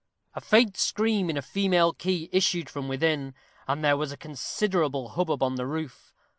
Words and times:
A 0.33 0.41
faint 0.41 0.77
scream 0.77 1.29
in 1.29 1.37
a 1.37 1.43
female 1.43 1.93
key 1.93 2.27
issued 2.31 2.71
from 2.71 2.87
within, 2.87 3.35
and 3.67 3.83
there 3.83 3.95
was 3.97 4.11
a 4.11 4.17
considerable 4.17 5.09
hubbub 5.09 5.43
on 5.43 5.57
the 5.57 5.67
roof. 5.67 6.11